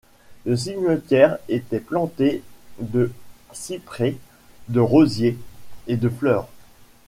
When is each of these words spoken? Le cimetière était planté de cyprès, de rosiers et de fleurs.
Le 0.47 0.55
cimetière 0.57 1.37
était 1.47 1.79
planté 1.79 2.41
de 2.79 3.11
cyprès, 3.51 4.15
de 4.67 4.79
rosiers 4.79 5.37
et 5.85 5.95
de 5.95 6.09
fleurs. 6.09 6.49